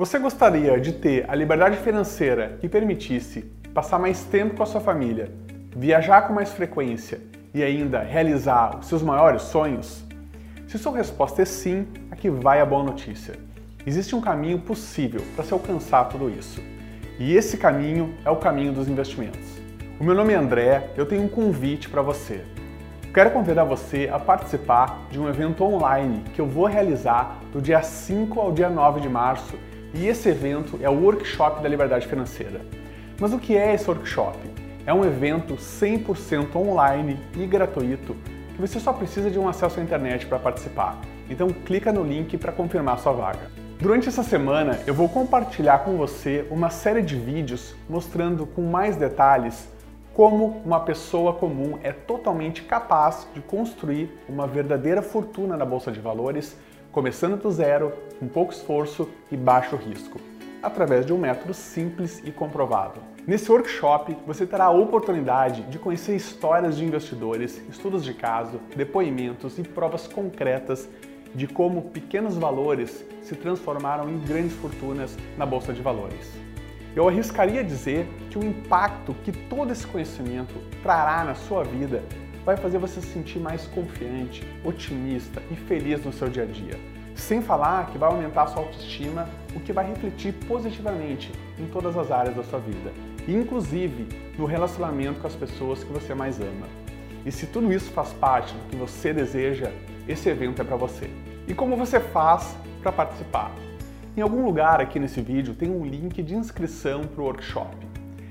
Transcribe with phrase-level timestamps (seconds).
[0.00, 3.42] Você gostaria de ter a liberdade financeira que permitisse
[3.74, 5.30] passar mais tempo com a sua família,
[5.76, 7.20] viajar com mais frequência
[7.52, 10.02] e ainda realizar os seus maiores sonhos?
[10.66, 13.34] Se sua resposta é sim, aqui vai a boa notícia.
[13.86, 16.62] Existe um caminho possível para se alcançar tudo isso.
[17.18, 19.60] E esse caminho é o caminho dos investimentos.
[20.00, 22.42] O meu nome é André, eu tenho um convite para você.
[23.12, 27.82] Quero convidar você a participar de um evento online que eu vou realizar do dia
[27.82, 29.58] 5 ao dia 9 de março
[29.92, 32.60] e esse evento é o Workshop da Liberdade Financeira.
[33.18, 34.38] Mas o que é esse workshop?
[34.86, 38.16] É um evento 100% online e gratuito
[38.54, 41.00] que você só precisa de um acesso à internet para participar.
[41.28, 43.50] Então clica no link para confirmar sua vaga.
[43.78, 48.96] Durante essa semana eu vou compartilhar com você uma série de vídeos mostrando com mais
[48.96, 49.68] detalhes
[50.14, 56.00] como uma pessoa comum é totalmente capaz de construir uma verdadeira fortuna na bolsa de
[56.00, 56.56] valores
[56.92, 60.20] começando do zero, com pouco esforço e baixo risco,
[60.62, 63.00] através de um método simples e comprovado.
[63.26, 69.58] Nesse workshop, você terá a oportunidade de conhecer histórias de investidores, estudos de caso, depoimentos
[69.58, 70.88] e provas concretas
[71.32, 76.32] de como pequenos valores se transformaram em grandes fortunas na bolsa de valores.
[76.96, 82.02] Eu arriscaria dizer que o impacto que todo esse conhecimento trará na sua vida
[82.44, 86.78] vai fazer você se sentir mais confiante, otimista e feliz no seu dia a dia.
[87.14, 91.96] Sem falar que vai aumentar a sua autoestima, o que vai refletir positivamente em todas
[91.96, 92.92] as áreas da sua vida,
[93.28, 94.06] inclusive
[94.38, 96.66] no relacionamento com as pessoas que você mais ama.
[97.24, 99.70] E se tudo isso faz parte do que você deseja,
[100.08, 101.10] esse evento é para você.
[101.46, 103.52] E como você faz para participar?
[104.16, 107.89] Em algum lugar aqui nesse vídeo tem um link de inscrição para o workshop.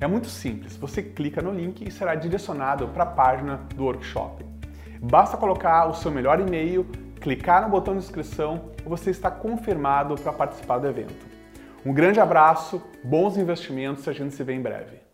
[0.00, 4.42] É muito simples, você clica no link e será direcionado para a página do workshop.
[4.98, 6.86] Basta colocar o seu melhor e-mail,
[7.20, 11.26] clicar no botão de inscrição e você está confirmado para participar do evento.
[11.84, 15.09] Um grande abraço, bons investimentos e a gente se vê em breve.